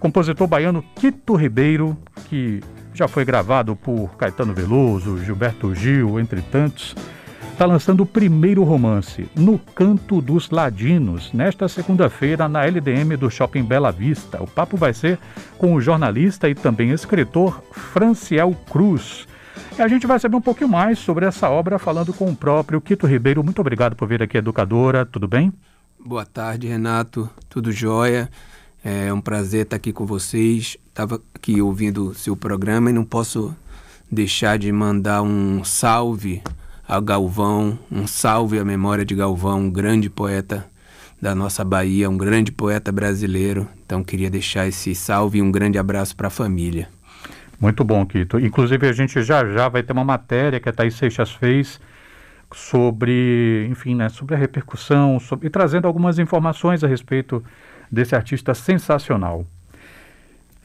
[0.00, 1.96] compositor baiano Quito Ribeiro,
[2.28, 2.60] que
[2.94, 6.96] já foi gravado por Caetano Veloso, Gilberto Gil, entre tantos,
[7.52, 13.62] está lançando o primeiro romance, No Canto dos Ladinos, nesta segunda-feira na LDM do Shopping
[13.62, 14.42] Bela Vista.
[14.42, 15.18] O papo vai ser
[15.58, 19.28] com o jornalista e também escritor Franciel Cruz.
[19.78, 22.80] E a gente vai saber um pouquinho mais sobre essa obra falando com o próprio
[22.80, 23.44] Quito Ribeiro.
[23.44, 25.04] Muito obrigado por vir aqui, educadora.
[25.04, 25.52] Tudo bem?
[26.02, 27.28] Boa tarde, Renato.
[27.48, 28.30] Tudo jóia?
[28.82, 30.76] É um prazer estar aqui com vocês.
[30.88, 33.54] Estava aqui ouvindo seu programa e não posso
[34.10, 36.42] deixar de mandar um salve
[36.88, 40.66] ao Galvão, um salve à memória de Galvão, um grande poeta
[41.20, 43.68] da nossa Bahia, um grande poeta brasileiro.
[43.84, 46.88] Então queria deixar esse salve e um grande abraço para a família.
[47.60, 48.40] Muito bom, Quito.
[48.40, 51.78] Inclusive, a gente já já vai ter uma matéria que a Thaís Seixas fez
[52.52, 57.44] sobre, enfim, né, sobre a repercussão sobre, e trazendo algumas informações a respeito
[57.90, 59.46] desse artista sensacional.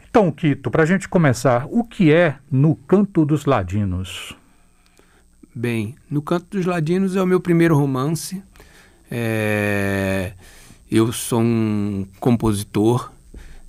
[0.09, 4.35] Então, Quito, para a gente começar, o que é No Canto dos Ladinos?
[5.53, 8.41] Bem, No Canto dos Ladinos é o meu primeiro romance.
[9.09, 10.33] É...
[10.89, 13.11] Eu sou um compositor,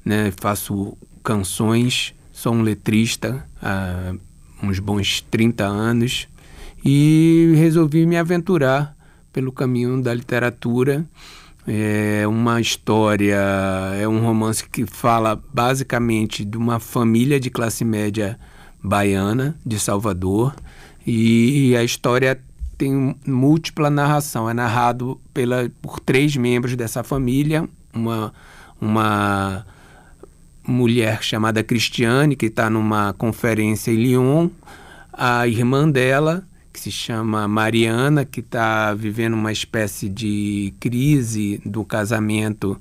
[0.04, 4.14] né, faço canções Sou um letrista há
[4.62, 6.28] uns bons 30 anos
[6.84, 8.94] e resolvi me aventurar
[9.32, 11.06] pelo caminho da literatura.
[11.66, 13.40] É uma história,
[14.00, 18.38] é um romance que fala basicamente de uma família de classe média
[18.82, 20.54] baiana de Salvador
[21.04, 22.40] e a história
[22.78, 24.48] tem múltipla narração.
[24.48, 28.32] É narrado pela, por três membros dessa família, uma,
[28.80, 29.66] uma
[30.66, 34.50] mulher chamada Cristiane, que está numa conferência em Lyon,
[35.12, 36.44] a irmã dela,
[36.76, 42.78] que se chama Mariana, que está vivendo uma espécie de crise do casamento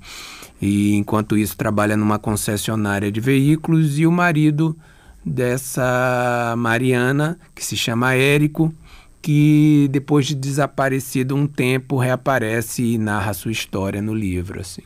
[0.62, 4.78] e, enquanto isso, trabalha numa concessionária de veículos, e o marido
[5.26, 8.74] dessa Mariana, que se chama Érico,
[9.22, 14.60] que depois de desaparecido um tempo reaparece e narra sua história no livro.
[14.60, 14.84] Assim.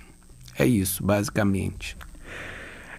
[0.56, 1.98] É isso, basicamente.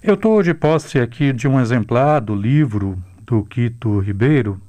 [0.03, 4.61] Eu estou de posse aqui de um exemplar do livro do Quito Ribeiro.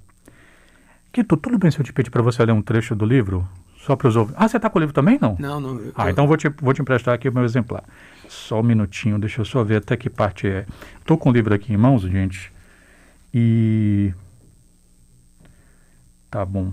[1.12, 3.48] Quito, tudo bem se eu te pedir para você ler um trecho do livro?
[3.78, 4.42] Só para os ouvintes.
[4.42, 5.36] Ah, você está com o livro também, não?
[5.40, 5.80] Não, não.
[5.80, 5.92] Eu...
[5.96, 7.84] Ah, então vou te, vou te emprestar aqui o meu exemplar.
[8.30, 10.66] Só um minutinho, deixa eu só ver até que parte é.
[11.00, 12.52] Estou com o livro aqui em mãos, gente.
[13.34, 14.14] E.
[16.30, 16.72] Tá bom.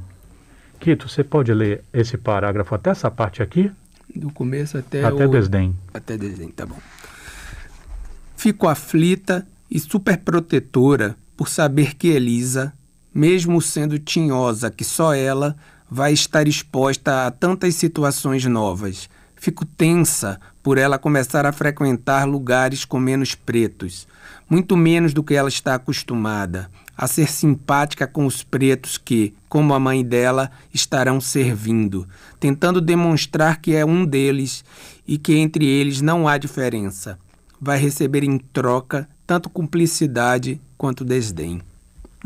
[0.78, 3.72] Quito, você pode ler esse parágrafo até essa parte aqui?
[4.14, 5.30] Do começo até Até o...
[5.30, 5.76] desdém.
[5.92, 6.78] Até desdém, tá bom.
[8.36, 12.72] Fico aflita e superprotetora por saber que Elisa,
[13.18, 15.56] mesmo sendo tinhosa que só ela,
[15.90, 19.10] vai estar exposta a tantas situações novas.
[19.34, 24.06] Fico tensa por ela começar a frequentar lugares com menos pretos,
[24.48, 29.74] muito menos do que ela está acostumada, a ser simpática com os pretos que, como
[29.74, 32.06] a mãe dela, estarão servindo,
[32.38, 34.64] tentando demonstrar que é um deles
[35.08, 37.18] e que entre eles não há diferença
[37.60, 41.60] vai receber em troca tanto cumplicidade quanto desdém.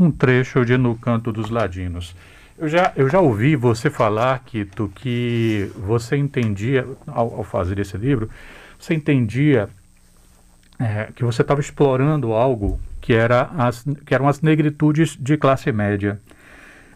[0.02, 2.16] Um trecho de No Canto dos Ladinos.
[2.58, 7.96] Eu já, eu já ouvi você falar, Kito, que você entendia, ao, ao fazer esse
[7.96, 8.28] livro,
[8.76, 9.68] você entendia
[10.76, 15.70] é, que você estava explorando algo que, era as, que eram as negritudes de classe
[15.70, 16.20] média.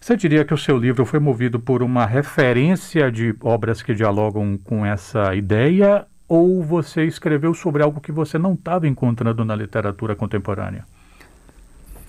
[0.00, 4.58] Você diria que o seu livro foi movido por uma referência de obras que dialogam
[4.64, 10.16] com essa ideia ou você escreveu sobre algo que você não estava encontrando na literatura
[10.16, 10.84] contemporânea?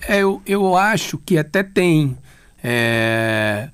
[0.06, 2.16] É, eu, eu acho que até tem
[2.62, 3.68] é,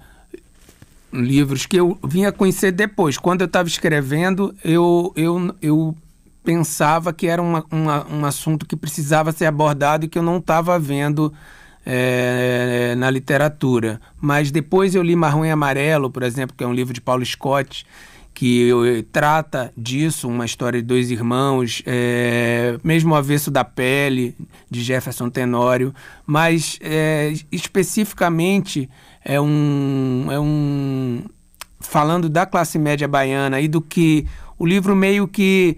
[1.13, 3.19] livros que eu vinha conhecer depois.
[3.19, 5.97] Quando eu estava escrevendo, eu, eu, eu
[6.43, 10.39] pensava que era uma, uma, um assunto que precisava ser abordado e que eu não
[10.39, 11.33] estava vendo
[11.85, 14.01] é, na literatura.
[14.21, 17.25] Mas depois eu li Marrom e Amarelo, por exemplo, que é um livro de Paulo
[17.25, 17.87] Scott,
[18.35, 24.37] que trata disso, uma história de dois irmãos, é, mesmo o avesso da pele,
[24.69, 25.95] de Jefferson Tenório,
[26.27, 28.91] mas é, especificamente
[29.25, 31.23] é um, é um.
[31.81, 34.27] falando da classe média baiana e do que
[34.59, 35.77] o livro meio que.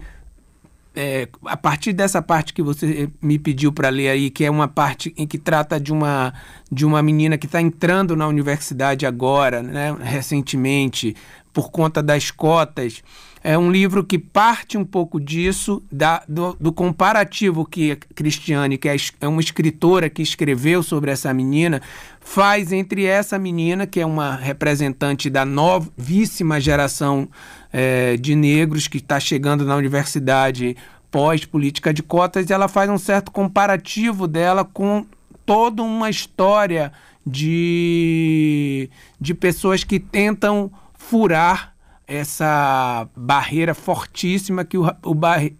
[0.99, 4.67] É, a partir dessa parte que você me pediu para ler aí, que é uma
[4.67, 6.33] parte em que trata de uma,
[6.71, 11.15] de uma menina que está entrando na universidade agora, né, recentemente,
[11.57, 13.01] por conta das cotas.
[13.43, 18.87] É um livro que parte um pouco disso, da, do, do comparativo que Cristiane, que
[18.87, 21.81] é, é uma escritora que escreveu sobre essa menina,
[22.19, 27.27] faz entre essa menina, que é uma representante da novíssima geração
[27.73, 30.77] é, de negros que está chegando na universidade
[31.09, 35.07] pós-política de cotas, e ela faz um certo comparativo dela com
[35.43, 36.91] toda uma história
[37.25, 40.71] de, de pessoas que tentam
[41.09, 41.73] furar
[42.05, 45.15] essa barreira fortíssima que o, o,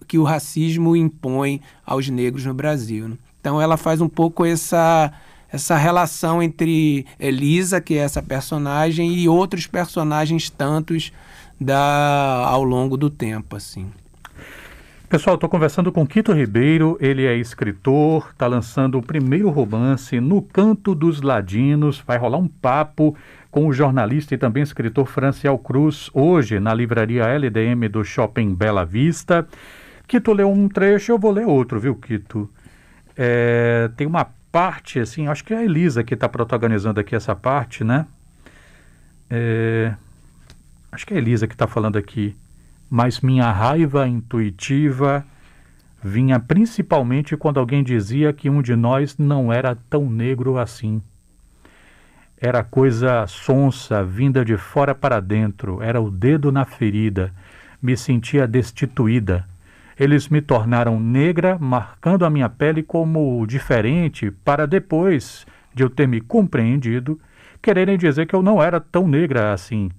[0.07, 3.09] que o racismo impõe aos negros no Brasil.
[3.09, 3.17] Né?
[3.39, 5.11] Então ela faz um pouco essa,
[5.49, 11.11] essa relação entre Elisa, que é essa personagem, e outros personagens tantos
[11.59, 13.55] da, ao longo do tempo.
[13.55, 13.89] assim.
[15.09, 20.41] Pessoal, estou conversando com Quito Ribeiro, ele é escritor, está lançando o primeiro romance No
[20.41, 23.15] Canto dos Ladinos, vai rolar um papo
[23.51, 28.85] com o jornalista e também escritor Franciel Cruz, hoje na livraria LDM do Shopping Bela
[28.85, 29.47] Vista.
[30.07, 32.49] Quito leu um trecho, eu vou ler outro, viu, Quito?
[33.15, 37.35] É, tem uma parte, assim, acho que é a Elisa que está protagonizando aqui essa
[37.35, 38.05] parte, né?
[39.29, 39.93] É,
[40.91, 42.35] acho que é a Elisa que está falando aqui.
[42.89, 45.25] Mas minha raiva intuitiva
[46.01, 51.01] vinha principalmente quando alguém dizia que um de nós não era tão negro assim.
[52.39, 57.33] Era coisa sonsa, vinda de fora para dentro, era o dedo na ferida.
[57.81, 59.43] Me sentia destituída.
[59.99, 66.07] Eles me tornaram negra, marcando a minha pele como diferente, para depois de eu ter
[66.07, 67.19] me compreendido,
[67.59, 69.89] quererem dizer que eu não era tão negra assim.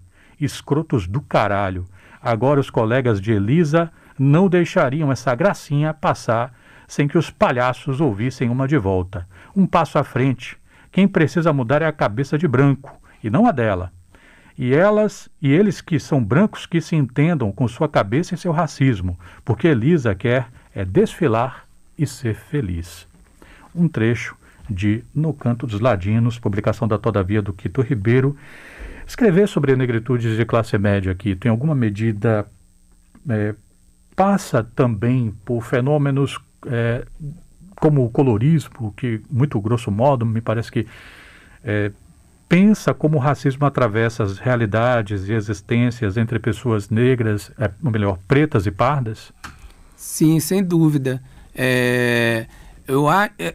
[0.41, 1.87] Escrotos do caralho.
[2.23, 6.55] Agora os colegas de Elisa não deixariam essa gracinha passar
[6.87, 9.27] sem que os palhaços ouvissem uma de volta.
[9.57, 10.57] Um passo à frente
[10.99, 13.93] quem precisa mudar é a cabeça de branco e não a dela.
[14.59, 18.51] E elas e eles que são brancos que se entendam com sua cabeça e seu
[18.51, 21.67] racismo, porque Elisa quer é desfilar
[21.97, 23.07] e ser feliz.
[23.73, 24.35] Um trecho
[24.69, 28.37] de No Canto dos Ladinos, publicação da Todavia do Quito Ribeiro.
[29.07, 32.45] Escrever sobre negritudes de classe média aqui, em alguma medida,
[33.29, 33.55] é,
[34.17, 37.07] passa também por fenômenos é,
[37.81, 40.87] como o colorismo, que, muito grosso modo, me parece que
[41.65, 41.91] é,
[42.49, 48.19] pensa como o racismo atravessa as realidades e existências entre pessoas negras, é, ou melhor,
[48.27, 49.33] pretas e pardas?
[49.97, 51.23] Sim, sem dúvida.
[51.55, 52.47] É,
[52.87, 53.55] eu é,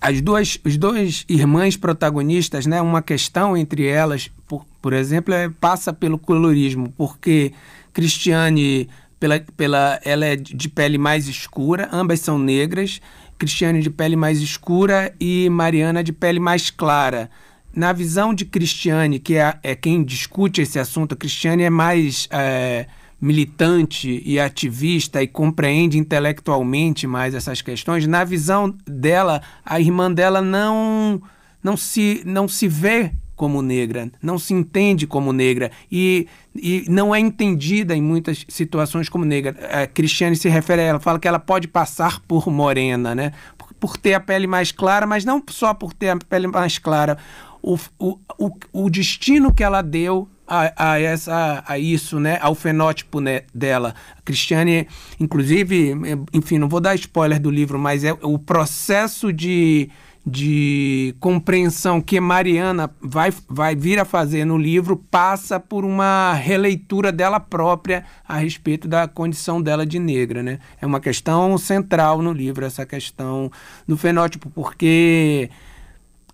[0.00, 5.48] as duas, os dois irmãs protagonistas, né, uma questão entre elas, por, por exemplo, é,
[5.48, 7.52] passa pelo colorismo, porque
[7.92, 8.88] Cristiane,
[9.20, 13.00] pela, pela, ela é de pele mais escura, ambas são negras,
[13.42, 17.28] Cristiane de pele mais escura e Mariana de pele mais clara.
[17.74, 22.28] Na visão de Cristiane, que é, é quem discute esse assunto, a Cristiane é mais
[22.30, 22.86] é,
[23.20, 28.06] militante e ativista e compreende intelectualmente mais essas questões.
[28.06, 31.20] Na visão dela, a irmã dela não,
[31.60, 33.10] não, se, não se vê
[33.42, 39.08] como negra, não se entende como negra e, e não é entendida em muitas situações
[39.08, 39.56] como negra.
[39.82, 43.32] A Cristiane se refere a ela, fala que ela pode passar por morena, né?
[43.58, 46.78] Por, por ter a pele mais clara, mas não só por ter a pele mais
[46.78, 47.18] clara.
[47.60, 52.54] O, o, o, o destino que ela deu a, a, essa, a isso, né, ao
[52.54, 53.92] fenótipo né, dela.
[54.16, 54.86] A Cristiane,
[55.18, 55.94] inclusive,
[56.32, 59.90] enfim, não vou dar spoiler do livro, mas é o processo de
[60.24, 67.10] de compreensão que Mariana vai, vai vir a fazer no livro passa por uma releitura
[67.10, 70.42] dela própria a respeito da condição dela de negra.
[70.42, 70.60] Né?
[70.80, 73.50] É uma questão central no livro, essa questão
[73.86, 75.50] do fenótipo, porque,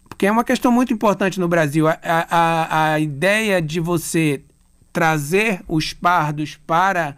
[0.06, 1.88] porque é uma questão muito importante no Brasil.
[1.88, 4.42] A, a, a ideia de você
[4.92, 7.16] trazer os pardos para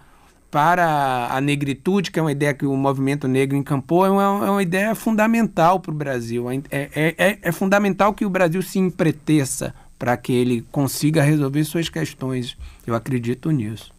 [0.51, 4.51] para a negritude, que é uma ideia que o movimento negro encampou, é uma, é
[4.51, 6.51] uma ideia fundamental para o Brasil.
[6.51, 11.63] É, é, é, é, fundamental que o Brasil se empreteça para que ele consiga resolver
[11.65, 12.57] suas questões.
[12.87, 13.93] Eu acredito nisso.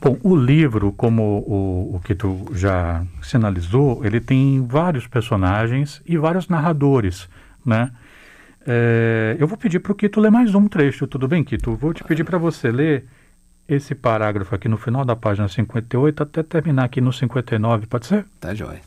[0.00, 6.16] Bom, o livro, como o, o que tu já sinalizou, ele tem vários personagens e
[6.16, 7.28] vários narradores,
[7.64, 7.90] né?
[8.66, 11.76] É, eu vou pedir para o Kito ler mais um trecho, tudo bem, Kito?
[11.76, 13.06] Vou te pedir para você ler
[13.68, 18.24] esse parágrafo aqui no final da página 58 até terminar aqui no 59, pode ser?
[18.40, 18.80] Tá jóia.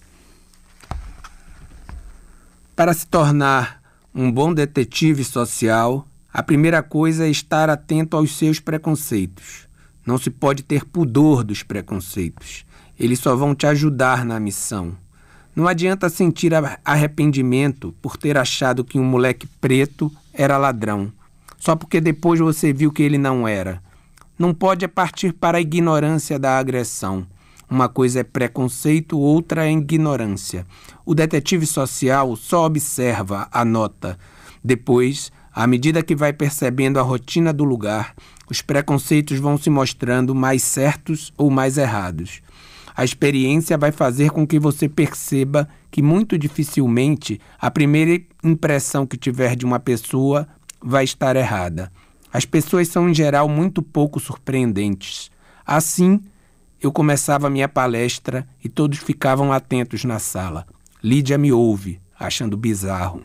[2.76, 3.82] Para se tornar
[4.16, 9.68] um bom detetive social, a primeira coisa é estar atento aos seus preconceitos.
[10.06, 12.66] Não se pode ter pudor dos preconceitos.
[12.98, 14.96] Eles só vão te ajudar na missão.
[15.54, 16.54] Não adianta sentir
[16.86, 21.12] arrependimento por ter achado que um moleque preto era ladrão,
[21.58, 23.82] só porque depois você viu que ele não era
[24.40, 27.28] não pode partir para a ignorância da agressão.
[27.70, 30.66] Uma coisa é preconceito, outra é ignorância.
[31.06, 34.18] O detetive social só observa, anota.
[34.64, 38.16] Depois, à medida que vai percebendo a rotina do lugar,
[38.50, 42.42] os preconceitos vão se mostrando mais certos ou mais errados.
[42.96, 49.18] A experiência vai fazer com que você perceba que muito dificilmente a primeira impressão que
[49.18, 50.48] tiver de uma pessoa
[50.82, 51.92] vai estar errada.
[52.32, 55.32] As pessoas são, em geral, muito pouco surpreendentes.
[55.66, 56.22] Assim,
[56.82, 60.66] eu começava a minha palestra e todos ficavam atentos na sala.
[61.04, 63.24] Lídia me ouve, achando bizarro.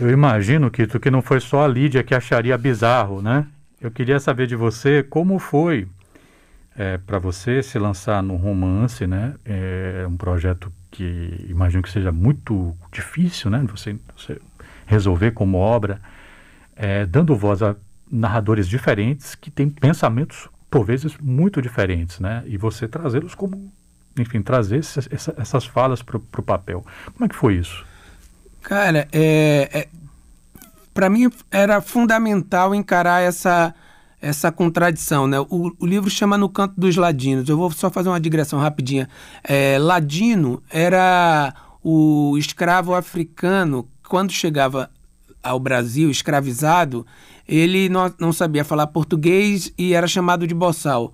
[0.00, 3.46] Eu imagino, Kito, que não foi só a Lídia que acharia bizarro, né?
[3.80, 5.86] Eu queria saber de você como foi
[6.76, 9.34] é, para você se lançar num romance, né?
[9.44, 13.64] É um projeto que imagino que seja muito difícil, né?
[13.70, 14.40] Você, você
[14.86, 16.00] resolver como obra,
[16.76, 17.76] é, dando voz a
[18.10, 22.42] narradores diferentes que têm pensamentos por vezes muito diferentes, né?
[22.46, 23.72] E você trazê-los como,
[24.18, 26.84] enfim, trazer essas, essas falas para o papel.
[27.12, 27.84] Como é que foi isso?
[28.62, 29.88] Cara, é, é
[30.94, 33.74] para mim era fundamental encarar essa
[34.20, 35.40] essa contradição, né?
[35.40, 37.48] O, o, livro chama No Canto dos Ladinos.
[37.48, 39.08] Eu vou só fazer uma digressão rapidinha.
[39.42, 41.52] É, Ladino era
[41.82, 44.88] o escravo africano quando chegava
[45.42, 47.06] ao Brasil escravizado,
[47.48, 51.12] ele não, não sabia falar português e era chamado de boçal.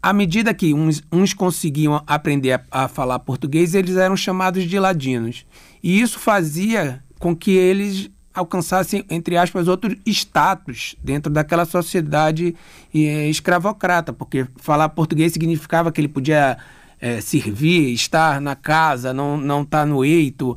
[0.00, 4.78] À medida que uns, uns conseguiam aprender a, a, falar português, eles eram chamados de
[4.78, 5.44] ladinos.
[5.82, 12.54] E isso fazia com que eles alcançassem, entre aspas, outro status dentro daquela sociedade
[12.94, 16.58] eh, escravocrata, porque falar português significava que ele podia
[17.00, 20.56] eh, servir, estar na casa, não, estar tá no eito,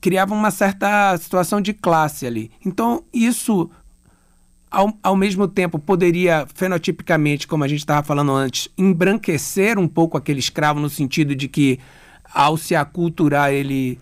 [0.00, 2.50] criava uma certa situação de classe ali.
[2.64, 3.70] Então, isso,
[4.70, 10.16] ao, ao mesmo tempo, poderia, fenotipicamente, como a gente estava falando antes, embranquecer um pouco
[10.16, 11.78] aquele escravo, no sentido de que,
[12.32, 13.98] ao se aculturar, ele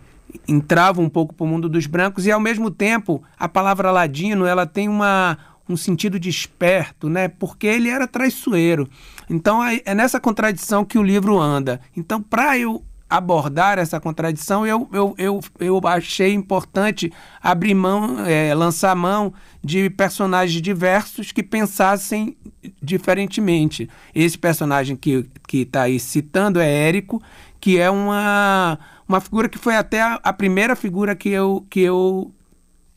[0.49, 4.47] entrava um pouco para o mundo dos brancos, e ao mesmo tempo, a palavra ladino
[4.47, 7.29] ela tem uma, um sentido de esperto, né?
[7.29, 8.89] porque ele era traiçoeiro.
[9.31, 11.81] Então, é nessa contradição que o livro anda.
[11.97, 18.55] Então, para eu abordar essa contradição, eu, eu, eu, eu achei importante abrir mão, é,
[18.55, 19.33] lançar mão
[19.63, 22.37] de personagens diversos que pensassem
[22.83, 23.89] diferentemente.
[24.15, 27.23] Esse personagem que está aí citando é Érico,
[27.61, 31.81] que é uma, uma figura que foi até a, a primeira figura que eu, que
[31.81, 32.33] eu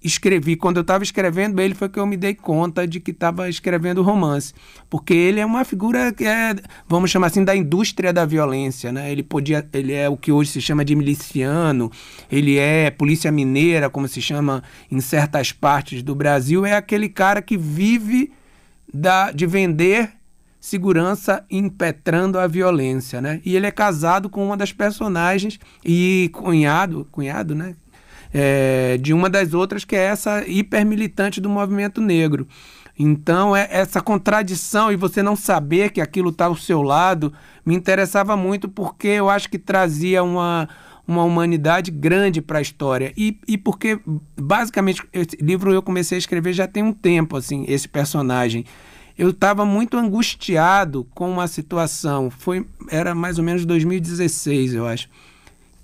[0.03, 3.49] escrevi, quando eu estava escrevendo ele, foi que eu me dei conta de que estava
[3.49, 4.53] escrevendo romance.
[4.89, 6.55] Porque ele é uma figura que é,
[6.87, 8.91] vamos chamar assim, da indústria da violência.
[8.91, 9.11] Né?
[9.11, 11.91] Ele, podia, ele é o que hoje se chama de miliciano,
[12.31, 16.65] ele é polícia mineira, como se chama em certas partes do Brasil.
[16.65, 18.31] É aquele cara que vive
[18.93, 20.11] da, de vender
[20.59, 23.41] segurança impetrando a violência, né?
[23.45, 27.75] E ele é casado com uma das personagens e cunhado, cunhado, né?
[28.33, 32.47] É, de uma das outras, que é essa hipermilitante do movimento negro.
[32.97, 37.31] Então, é, essa contradição e você não saber que aquilo está ao seu lado
[37.65, 40.67] me interessava muito porque eu acho que trazia uma,
[41.07, 43.13] uma humanidade grande para a história.
[43.15, 43.99] E, e porque,
[44.35, 48.65] basicamente, esse livro eu comecei a escrever já tem um tempo, assim, esse personagem.
[49.15, 55.09] Eu estava muito angustiado com uma situação, foi era mais ou menos 2016, eu acho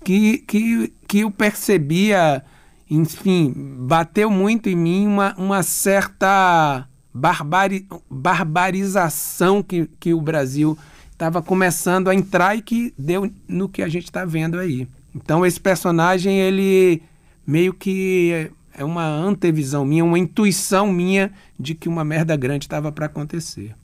[0.04, 2.44] que, que, que eu percebia,
[2.90, 10.76] enfim, bateu muito em mim uma, uma certa barbari, barbarização que, que o Brasil
[11.10, 14.86] estava começando a entrar e que deu no que a gente está vendo aí.
[15.14, 17.02] Então esse personagem, ele
[17.46, 22.92] meio que é uma antevisão minha, uma intuição minha de que uma merda grande estava
[22.92, 23.74] para acontecer.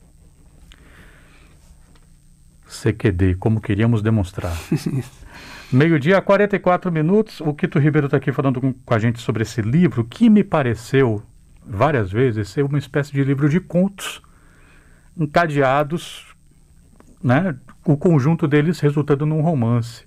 [2.67, 4.55] CQD, como queríamos demonstrar.
[5.73, 7.39] Meio-dia, 44 minutos.
[7.39, 10.43] O Quito Ribeiro está aqui falando com, com, a gente sobre esse livro, que me
[10.43, 11.23] pareceu,
[11.65, 14.21] várias vezes, ser uma espécie de livro de contos
[15.17, 16.35] encadeados,
[17.23, 17.55] né?
[17.85, 20.03] o conjunto deles resultando num romance.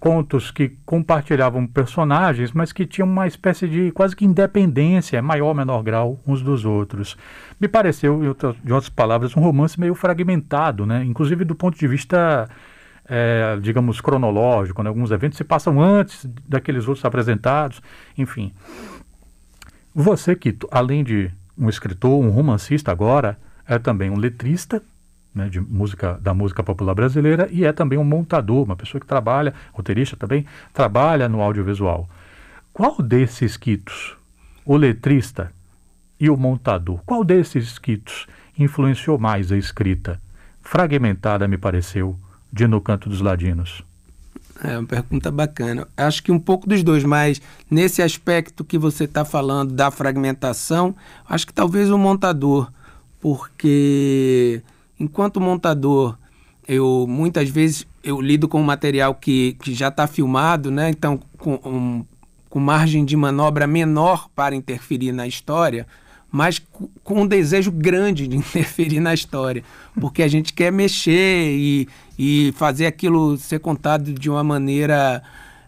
[0.00, 5.54] Contos que compartilhavam personagens, mas que tinham uma espécie de quase que independência, maior ou
[5.54, 7.18] menor grau, uns dos outros.
[7.60, 11.04] Me pareceu, de outras palavras, um romance meio fragmentado, né?
[11.04, 12.48] inclusive do ponto de vista
[13.06, 14.88] é, digamos, cronológico, né?
[14.88, 17.82] alguns eventos se passam antes daqueles outros apresentados,
[18.16, 18.52] enfim.
[19.94, 24.82] Você que, além de um escritor, um romancista agora, é também um letrista
[25.34, 29.06] né, de música, da música popular brasileira e é também um montador, uma pessoa que
[29.06, 32.08] trabalha, roteirista também, trabalha no audiovisual.
[32.72, 34.16] Qual desses esquitos,
[34.64, 35.52] o letrista
[36.18, 38.26] e o montador, qual desses esquitos
[38.58, 40.20] influenciou mais a escrita?
[40.62, 42.18] Fragmentada, me pareceu,
[42.54, 43.82] de No Canto dos Ladinos?
[44.62, 45.88] É uma pergunta bacana.
[45.96, 50.94] Acho que um pouco dos dois, mas nesse aspecto que você está falando da fragmentação,
[51.28, 52.70] acho que talvez o montador,
[53.20, 54.62] porque
[54.98, 56.16] enquanto montador
[56.66, 60.90] eu muitas vezes eu lido com um material que, que já está filmado, né?
[60.90, 62.04] Então, com, um,
[62.48, 65.88] com margem de manobra menor para interferir na história,
[66.34, 66.60] mas
[67.04, 69.62] com um desejo grande de interferir na história,
[70.00, 71.88] porque a gente quer mexer e,
[72.18, 75.22] e fazer aquilo ser contado de uma maneira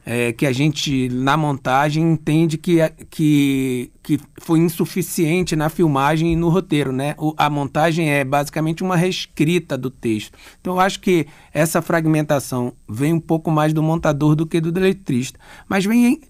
[0.04, 6.36] é, que a gente, na montagem, entende que, que, que foi insuficiente na filmagem e
[6.36, 6.90] no roteiro.
[6.90, 7.14] Né?
[7.16, 10.36] O, a montagem é basicamente uma reescrita do texto.
[10.60, 14.76] Então, eu acho que essa fragmentação vem um pouco mais do montador do que do
[14.76, 15.38] letrista.
[15.68, 16.20] Mas vem,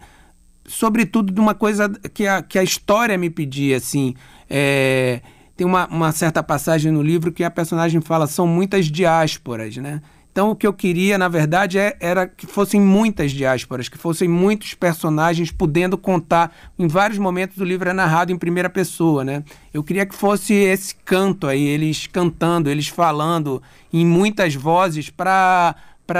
[0.68, 3.76] sobretudo, de uma coisa que a, que a história me pedia.
[3.76, 4.14] Assim,
[4.48, 5.20] é,
[5.56, 10.00] tem uma, uma certa passagem no livro que a personagem fala são muitas diásporas, né?
[10.36, 14.28] Então, o que eu queria, na verdade, é, era que fossem muitas diásporas, que fossem
[14.28, 16.54] muitos personagens podendo contar.
[16.78, 19.42] Em vários momentos, o livro é narrado em primeira pessoa, né?
[19.72, 25.74] Eu queria que fosse esse canto aí, eles cantando, eles falando em muitas vozes para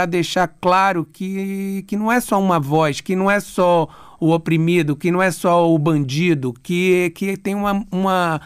[0.09, 3.87] deixar claro que, que não é só uma voz, que não é só
[4.21, 8.41] o oprimido, que não é só o bandido, que, que tem uma, uma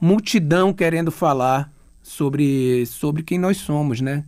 [0.00, 4.24] multidão querendo falar sobre, sobre quem nós somos, né?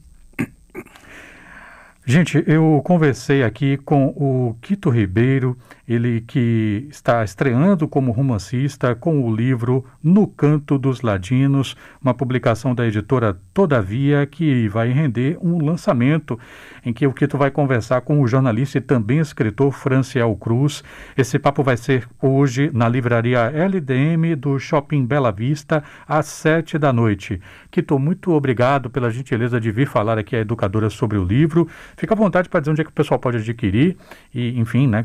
[2.06, 9.22] Gente, eu conversei aqui com o Quito Ribeiro, ele que está estreando como romancista com
[9.22, 15.64] o livro No Canto dos Ladinos, uma publicação da editora Todavia, que vai render um
[15.64, 16.38] lançamento
[16.84, 20.82] em que o Quito vai conversar com o jornalista e também escritor Franciel Cruz.
[21.16, 26.92] Esse papo vai ser hoje na livraria LDM do Shopping Bela Vista, às sete da
[26.92, 27.40] noite.
[27.70, 31.68] Quito, muito obrigado pela gentileza de vir falar aqui à educadora sobre o livro.
[31.96, 33.96] Fica à vontade para dizer onde é que o pessoal pode adquirir
[34.34, 35.04] e, enfim, né,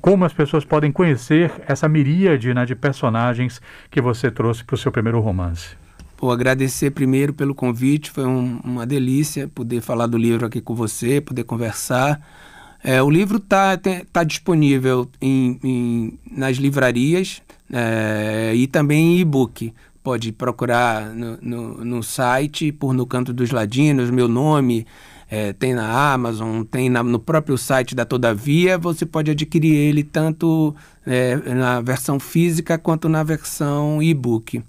[0.00, 4.78] como as pessoas podem conhecer essa miríade né, de personagens que você trouxe para o
[4.78, 5.76] seu primeiro romance.
[6.20, 10.74] Vou agradecer primeiro pelo convite, foi um, uma delícia poder falar do livro aqui com
[10.74, 12.20] você, poder conversar.
[12.84, 13.78] É, o livro está
[14.12, 19.72] tá disponível em, em, nas livrarias é, e também em e-book.
[20.02, 24.86] Pode procurar no, no, no, site, por No Canto dos Ladinos, meu nome,
[25.30, 28.76] é, tem na Amazon, tem na, no próprio site da Todavia.
[28.76, 30.74] Você pode adquirir ele tanto
[31.06, 34.62] é, na versão física quanto na versão e-book.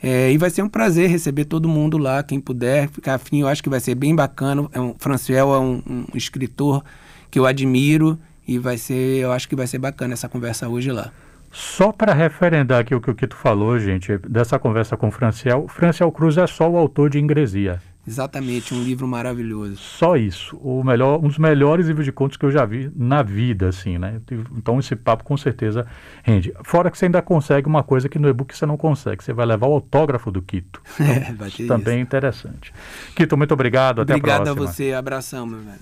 [0.00, 3.48] É, e vai ser um prazer receber todo mundo lá, quem puder ficar afim, eu
[3.48, 4.68] acho que vai ser bem bacana.
[4.72, 6.84] É um, Franciel é um, um escritor
[7.30, 10.92] que eu admiro e vai ser, eu acho que vai ser bacana essa conversa hoje
[10.92, 11.10] lá.
[11.50, 15.66] Só para referendar aqui o que o Kito falou, gente, dessa conversa com o Franciel,
[15.68, 17.80] Franciel Cruz é só o autor de Ingresia.
[18.06, 19.76] Exatamente, um livro maravilhoso.
[19.76, 23.22] Só isso, o melhor, um dos melhores livros de contos que eu já vi na
[23.22, 24.20] vida, assim, né?
[24.56, 25.86] Então esse papo com certeza
[26.22, 26.52] rende.
[26.62, 29.46] Fora que você ainda consegue uma coisa que no e-book você não consegue, você vai
[29.46, 30.82] levar o autógrafo do Quito.
[31.00, 31.98] Então, é, também isso.
[31.98, 32.74] é interessante.
[33.16, 34.52] Quito, muito obrigado, até obrigado a próxima.
[34.52, 35.78] Obrigado a você, abração, meu velho.